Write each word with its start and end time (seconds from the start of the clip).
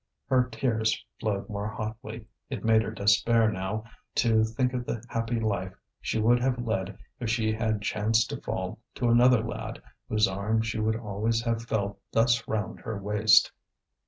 Her 0.29 0.45
tears 0.51 1.05
flowed 1.19 1.47
more 1.47 1.67
hotly; 1.67 2.25
it 2.49 2.65
made 2.65 2.81
her 2.81 2.89
despair 2.89 3.51
now 3.51 3.83
to 4.15 4.43
think 4.43 4.73
of 4.73 4.83
the 4.83 5.03
happy 5.09 5.39
life 5.39 5.73
she 5.99 6.17
would 6.19 6.39
have 6.39 6.65
led 6.65 6.97
if 7.19 7.29
she 7.29 7.53
had 7.53 7.83
chanced 7.83 8.31
to 8.31 8.41
fall 8.41 8.79
to 8.95 9.09
another 9.09 9.43
lad, 9.43 9.79
whose 10.09 10.27
arm 10.27 10.63
she 10.63 10.79
would 10.79 10.95
always 10.95 11.43
have 11.43 11.61
felt 11.65 11.99
thus 12.13 12.47
round 12.47 12.79
her 12.79 12.97
waist. 12.99 13.51